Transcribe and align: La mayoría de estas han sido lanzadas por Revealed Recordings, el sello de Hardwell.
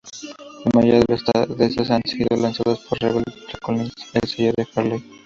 La 0.65 0.71
mayoría 0.73 1.01
de 1.01 1.13
estas 1.67 1.91
han 1.91 2.01
sido 2.05 2.35
lanzadas 2.35 2.79
por 2.89 2.97
Revealed 2.99 3.35
Recordings, 3.53 3.93
el 4.15 4.27
sello 4.27 4.53
de 4.57 4.65
Hardwell. 4.65 5.03